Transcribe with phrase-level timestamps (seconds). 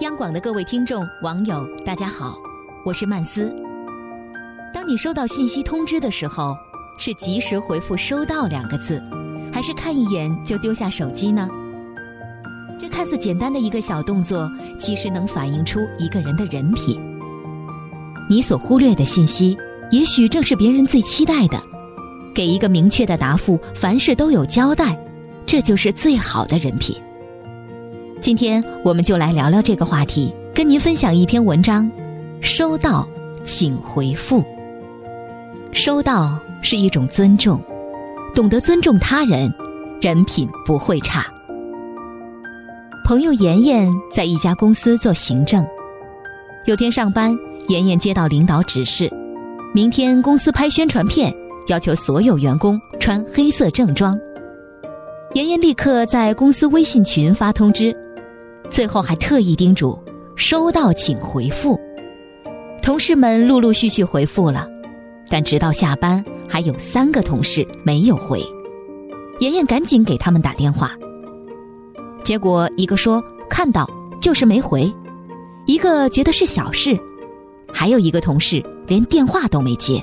[0.00, 2.38] 央广的各位听众、网友，大家好，
[2.86, 3.52] 我是曼斯。
[4.72, 6.56] 当你收到信息通知的时候，
[6.98, 9.02] 是及时回复“收到”两个字，
[9.52, 11.46] 还是看一眼就丢下手机呢？
[12.78, 16.98] 这看似简单的一个小动作，其实能反映出一个人的人品。
[18.26, 19.54] 你所忽略的信息，
[19.90, 21.62] 也许正是别人最期待的。
[22.34, 24.98] 给一个明确的答复，凡事都有交代，
[25.44, 26.96] 这就是最好的人品。
[28.20, 31.90] 今天我们就来聊聊这个话题，跟您分享一篇文章。
[32.42, 33.08] 收到，
[33.44, 34.44] 请回复。
[35.72, 37.58] 收到是一种尊重，
[38.34, 39.50] 懂得尊重他人，
[40.02, 41.26] 人品不会差。
[43.06, 45.64] 朋友妍妍在一家公司做行政，
[46.66, 47.34] 有天上班，
[47.68, 49.10] 妍妍接到领导指示，
[49.72, 51.34] 明天公司拍宣传片，
[51.68, 54.18] 要求所有员工穿黑色正装。
[55.32, 57.96] 妍妍立刻在公司微信群发通知。
[58.70, 59.98] 最后还特意叮嘱
[60.36, 61.78] ：“收到请回复。”
[62.80, 64.66] 同事们陆陆续续回复了，
[65.28, 68.42] 但直到下班，还有三个同事没有回。
[69.40, 70.92] 妍妍赶紧给他们打电话，
[72.22, 73.88] 结果一个说看到，
[74.20, 74.90] 就是没回；
[75.66, 76.98] 一个觉得是小事，
[77.72, 80.02] 还有一个同事连电话都没接。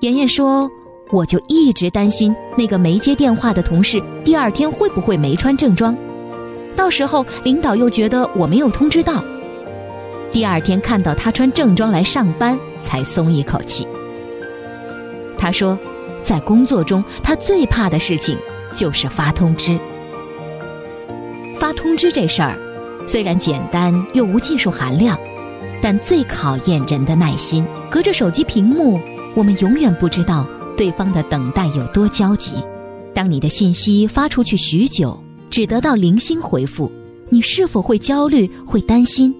[0.00, 0.70] 妍妍说
[1.12, 5.96] ：“我就一直担心那个没接电话的同事第二天会不会没穿正装。”
[6.76, 9.24] 到时候领导又觉得我没有通知到，
[10.30, 13.86] 第二天看到他穿正装来上班，才松一口气。
[15.38, 15.78] 他说，
[16.22, 18.36] 在工作中他最怕的事情
[18.72, 19.78] 就是发通知。
[21.58, 22.58] 发通知这事儿，
[23.06, 25.18] 虽然简单又无技术含量，
[25.80, 27.64] 但最考验人的耐心。
[27.90, 29.00] 隔着手机屏幕，
[29.34, 32.54] 我们永远不知道对方的等待有多焦急。
[33.14, 35.16] 当你的信息发出去许久。
[35.50, 36.90] 只得到零星回复，
[37.30, 39.34] 你是否会焦虑、会担心？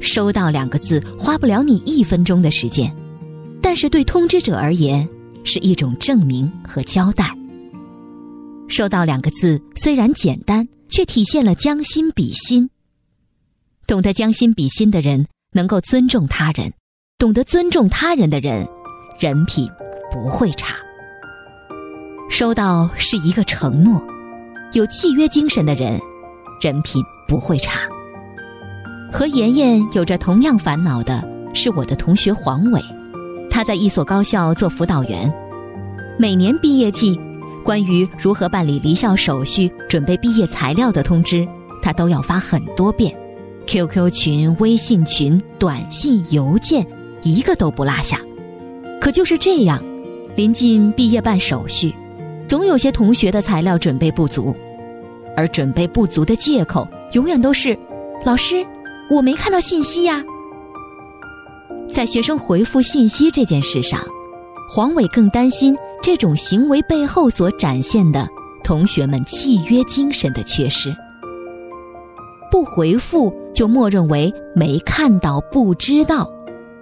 [0.00, 2.94] 收到两个字花不了你一分钟的时间，
[3.60, 5.08] 但是对通知者而言
[5.44, 7.32] 是一种证明和交代。
[8.66, 12.68] 收到两个字虽然简单，却体现了将心比心。
[13.86, 16.70] 懂得将心比心的人，能够尊重他人；
[17.18, 18.66] 懂得尊重他人的人，
[19.20, 19.68] 人品
[20.10, 20.74] 不会差。
[22.30, 24.02] 收到是一个承诺。
[24.72, 26.00] 有契约精神的人，
[26.58, 27.80] 人品不会差。
[29.12, 31.22] 和妍妍有着同样烦恼的
[31.52, 32.80] 是我的同学黄伟，
[33.50, 35.30] 他在一所高校做辅导员。
[36.18, 37.20] 每年毕业季，
[37.62, 41.46] 关于如何办理离校手续、准备毕业材料的通知，
[41.82, 43.14] 他都要发很多遍。
[43.66, 46.86] QQ 群、微信群、短信、邮件，
[47.22, 48.18] 一个都不落下。
[49.02, 49.84] 可就是这样，
[50.34, 51.94] 临近毕业办手续。
[52.52, 54.54] 总有些同学的材料准备不足，
[55.34, 57.74] 而准备不足的借口永远都是
[58.26, 58.62] ：“老师，
[59.10, 60.22] 我没看到信息呀。”
[61.90, 63.98] 在学生回复信息这件事上，
[64.68, 68.28] 黄伟更担心这种行为背后所展现的
[68.62, 70.94] 同学们契约精神的缺失。
[72.50, 76.30] 不回复就默认为没看到、不知道，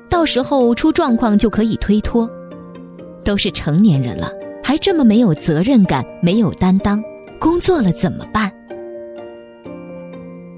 [0.08, 2.28] 到时候出状况就可以推脱。
[3.22, 4.28] 都是成年人了。
[4.70, 7.02] 还这么没有责任感、没有担当，
[7.40, 8.48] 工作了怎么办？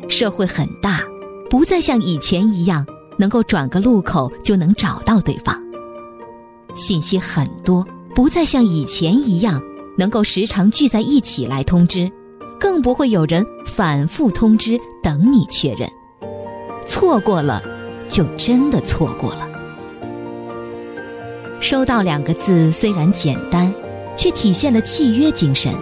[0.07, 1.01] 社会很大，
[1.49, 2.87] 不再像以前一样
[3.19, 5.55] 能够转个路口就能找到对方；
[6.75, 9.59] 信息很多，不再像以前一样
[9.97, 12.13] 能够时常聚在一起来通知，
[12.61, 15.89] 更不会有人反复通知等你确认。
[16.87, 17.63] 错过了，
[18.09, 19.49] 就真的错过了。
[21.61, 23.73] 收到两个字虽然简单。
[24.17, 25.75] 却体现了契约精神，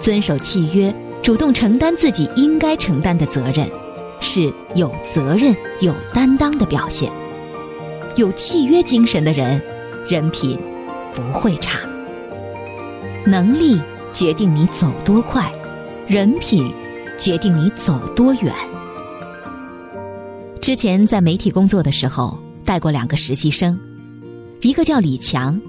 [0.00, 3.68] 遵守契约，主动承担自己应该承担的责任，
[4.20, 7.10] 是有责任、有担当的表现。
[8.16, 9.60] 有契约精神的人，
[10.08, 10.58] 人品
[11.14, 11.78] 不会差。
[13.26, 13.78] 能力
[14.12, 15.52] 决定你走多快，
[16.06, 16.72] 人品
[17.18, 18.54] 决定你走多远。
[20.60, 23.78] 之前在媒体工作的时候，带过两个实习生，
[24.62, 25.60] 一个叫李强。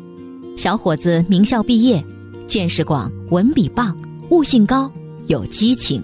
[0.57, 2.03] 小伙子名校毕业，
[2.47, 3.95] 见识广，文笔棒，
[4.31, 4.91] 悟性高，
[5.27, 6.03] 有激情。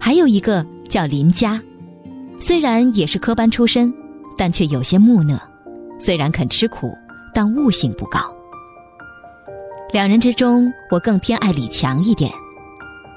[0.00, 1.62] 还有一个叫林佳，
[2.40, 3.94] 虽然也是科班出身，
[4.36, 5.40] 但却有些木讷。
[6.00, 6.92] 虽然肯吃苦，
[7.32, 8.18] 但悟性不高。
[9.92, 12.32] 两人之中，我更偏爱李强一点。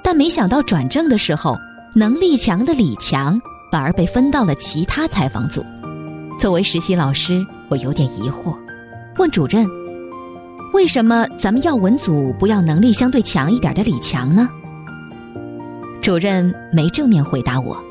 [0.04, 1.58] 但没想到转正的时候，
[1.96, 3.42] 能力强的李强
[3.72, 5.66] 反而被分到了其他采访组。
[6.40, 8.56] 作为实习老师，我有点疑惑，
[9.18, 9.68] 问主任。
[10.76, 14.50] 为什么咱们要文组不要能力相对强一点的李强呢？
[16.02, 17.82] 主任没正面回答我，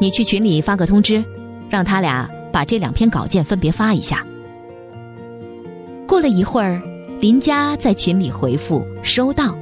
[0.00, 1.22] 你去群里发个通知，
[1.68, 4.24] 让他俩把这两篇稿件分别发一下。”
[6.08, 6.80] 过了一会儿，
[7.20, 9.54] 林佳在群里回复“收到”，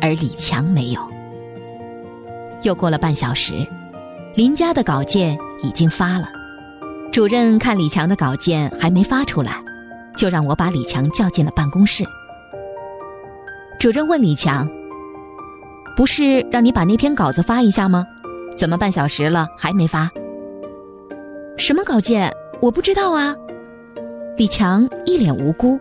[0.00, 1.00] 而李强没有。
[2.62, 3.66] 又过了半小时，
[4.36, 6.28] 林佳的稿件已经发了，
[7.10, 9.60] 主任看李强的稿件还没发出来，
[10.16, 12.04] 就让我把李强叫进了办公室。
[13.78, 14.68] 主任问李强
[15.94, 18.04] ：“不是让你把那篇稿子发一下吗？
[18.56, 20.10] 怎么半小时了还没发
[21.58, 22.32] ？”“什么稿件？
[22.60, 23.36] 我不知道啊。”
[24.38, 25.78] 李强一脸无辜。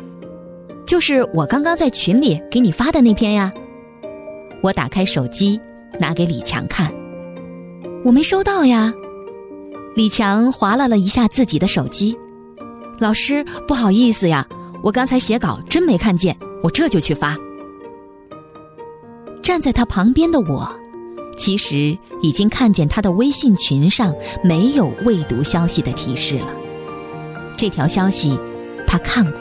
[0.86, 3.52] “就是我刚刚在群里给你发的那篇呀。”
[4.62, 5.60] 我打开手机，
[5.98, 6.92] 拿给李强看。
[8.04, 8.92] “我没收到呀。”
[9.96, 12.16] 李强划拉了一下自己的手机。
[12.98, 14.46] “老师，不好意思呀，
[14.82, 17.36] 我刚才写稿真没看见。”我这就去发。
[19.40, 20.68] 站在他旁边的我，
[21.36, 24.12] 其实已经看见他的微信群上
[24.42, 26.48] 没有未读消息的提示了。
[27.56, 28.36] 这条消息
[28.84, 29.38] 他看过，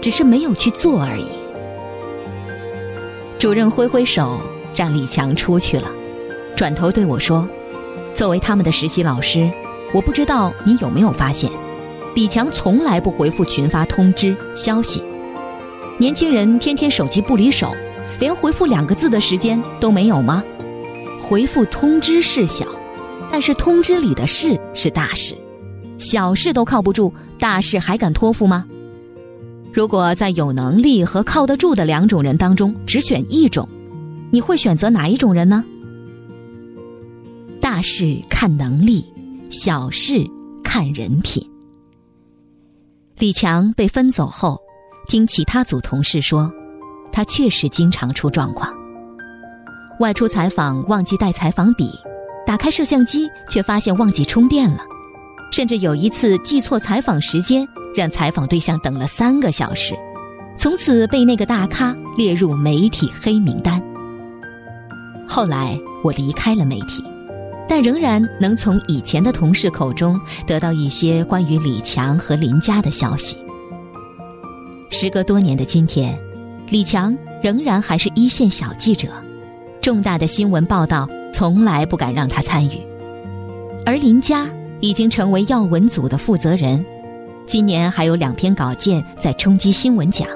[0.00, 1.26] 只是没有去做而已。
[3.38, 4.40] 主任挥挥手
[4.74, 5.90] 让李强出去了，
[6.56, 7.46] 转头对我说
[8.14, 9.50] ：“作为他们的实习老师，
[9.92, 11.50] 我不知道你有没有发现，
[12.16, 15.02] 李强从来不回复群发通知消息。”
[16.00, 17.74] 年轻人天天手机不离手，
[18.18, 20.42] 连回复两个字的时间都没有吗？
[21.20, 22.66] 回复通知事小，
[23.30, 25.34] 但是通知里的事是大事，
[25.98, 28.64] 小事都靠不住，大事还敢托付吗？
[29.70, 33.68] 如果在有能力和靠得住的两种人当中只选一种，
[34.30, 35.62] 你会选择哪一种人呢？
[37.60, 39.04] 大事看能力，
[39.50, 40.26] 小事
[40.64, 41.46] 看人品。
[43.18, 44.60] 李强被分走后。
[45.08, 46.50] 听其他组同事说，
[47.12, 48.74] 他确实经常出状况。
[50.00, 51.92] 外出采访忘记带采访笔，
[52.44, 54.80] 打开摄像机却发现忘记充电了，
[55.52, 57.64] 甚至有一次记错采访时间，
[57.94, 59.94] 让采访对象等了三个小时，
[60.58, 63.80] 从此被那个大咖列入媒体黑名单。
[65.28, 67.04] 后来我离开了媒体，
[67.68, 73.36] 但仍然能从以前的同事口中得到一些关于李强和林佳的消息。
[74.90, 76.18] 时隔多年的今天，
[76.68, 79.08] 李强仍然还是一线小记者，
[79.80, 82.80] 重大的新闻报道从来不敢让他参与。
[83.84, 84.46] 而林佳
[84.80, 86.84] 已经成为要闻组的负责人，
[87.46, 90.26] 今年还有两篇稿件在冲击新闻奖。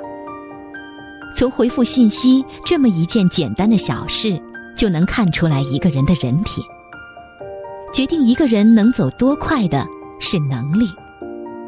[1.35, 4.41] 从回复信息这么一件简单的小事，
[4.77, 6.63] 就能看出来一个人的人品。
[7.93, 9.87] 决定一个人能走多快的
[10.21, 10.87] 是能力，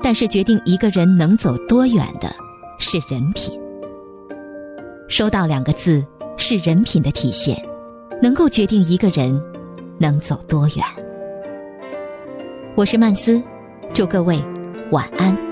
[0.02, 2.32] 但是决定一个人能走多远的。
[2.78, 3.56] 是人品，
[5.08, 6.04] 收到两个字
[6.36, 7.56] 是人品的体现，
[8.20, 9.40] 能够决定一个人
[9.98, 10.84] 能走多远。
[12.74, 13.40] 我是曼斯，
[13.92, 14.42] 祝各位
[14.90, 15.51] 晚安。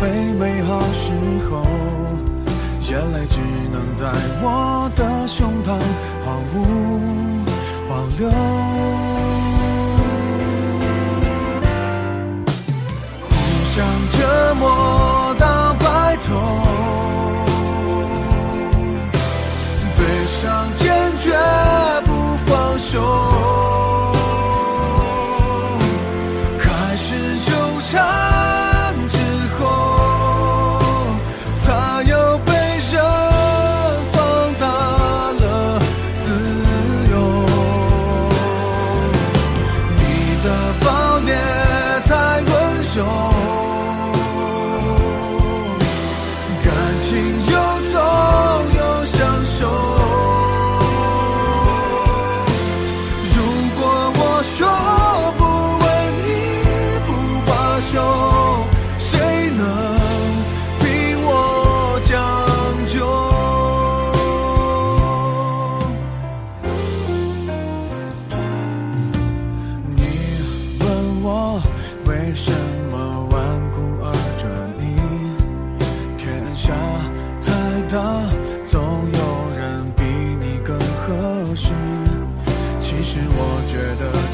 [0.00, 1.12] 非美好时
[1.50, 1.60] 候，
[2.88, 3.40] 眼泪只
[3.72, 4.06] 能在
[4.40, 5.57] 我的胸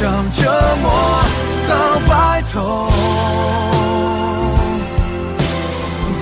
[0.00, 0.90] 互相折磨
[1.68, 2.88] 到白头，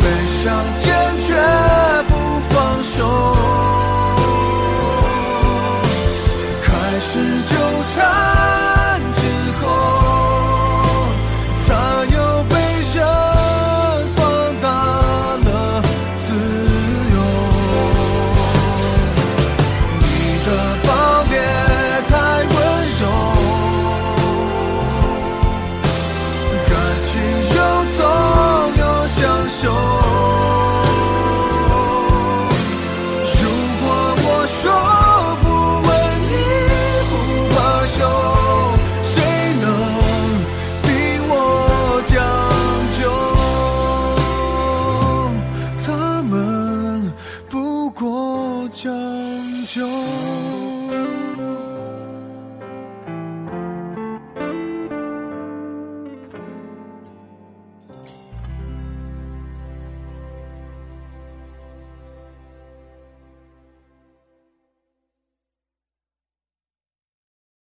[0.03, 0.05] 悲
[0.43, 0.45] 伤
[0.81, 0.89] 坚
[1.25, 1.31] 决
[2.09, 2.13] 不
[2.51, 3.68] 放手。